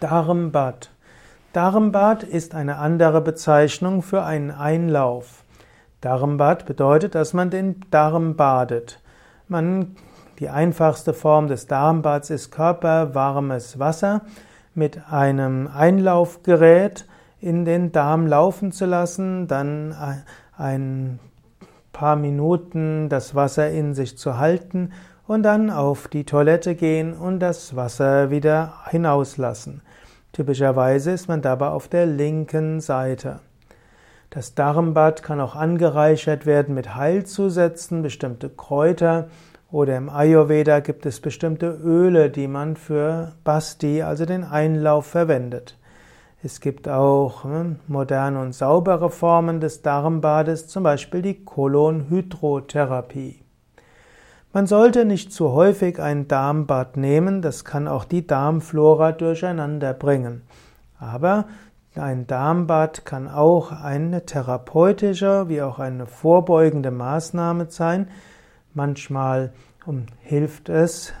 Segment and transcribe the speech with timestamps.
[0.00, 0.90] Darmbad.
[1.52, 5.44] Darmbad ist eine andere Bezeichnung für einen Einlauf.
[6.00, 9.00] Darmbad bedeutet, dass man den Darm badet.
[9.48, 9.96] Man,
[10.38, 14.22] die einfachste Form des Darmbads ist körperwarmes Wasser
[14.74, 17.06] mit einem Einlaufgerät
[17.40, 19.94] in den Darm laufen zu lassen, dann
[20.56, 21.18] ein
[21.98, 24.92] paar Minuten das Wasser in sich zu halten
[25.26, 29.82] und dann auf die Toilette gehen und das Wasser wieder hinauslassen.
[30.32, 33.40] Typischerweise ist man dabei auf der linken Seite.
[34.30, 39.26] Das Darmbad kann auch angereichert werden mit Heilzusätzen, bestimmte Kräuter
[39.72, 45.77] oder im Ayurveda gibt es bestimmte Öle, die man für Basti, also den Einlauf, verwendet.
[46.40, 53.42] Es gibt auch hm, moderne und saubere Formen des Darmbades, zum Beispiel die Kolonhydrotherapie.
[54.52, 60.42] Man sollte nicht zu häufig ein Darmbad nehmen, das kann auch die Darmflora durcheinander bringen.
[61.00, 61.46] Aber
[61.96, 68.08] ein Darmbad kann auch eine therapeutische wie auch eine vorbeugende Maßnahme sein.
[68.74, 69.52] Manchmal
[70.20, 71.12] hilft es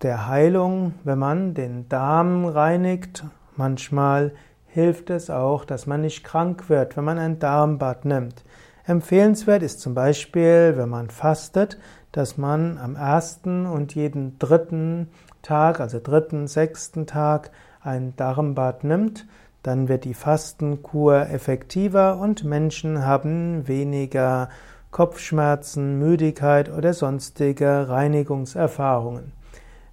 [0.00, 3.24] der Heilung, wenn man den Darm reinigt.
[3.60, 4.32] Manchmal
[4.68, 8.42] hilft es auch, dass man nicht krank wird, wenn man ein Darmbad nimmt.
[8.86, 11.78] Empfehlenswert ist zum Beispiel, wenn man fastet,
[12.10, 15.08] dass man am ersten und jeden dritten
[15.42, 17.50] Tag, also dritten, sechsten Tag,
[17.82, 19.26] ein Darmbad nimmt,
[19.62, 24.48] dann wird die Fastenkur effektiver und Menschen haben weniger
[24.90, 29.32] Kopfschmerzen, Müdigkeit oder sonstige Reinigungserfahrungen.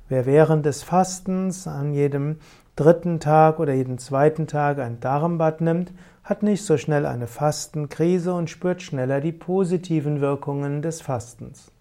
[0.08, 2.38] Wer während des Fastens an jedem
[2.78, 5.92] dritten Tag oder jeden zweiten Tag ein Darmbad nimmt,
[6.24, 11.72] hat nicht so schnell eine Fastenkrise und spürt schneller die positiven Wirkungen des Fastens.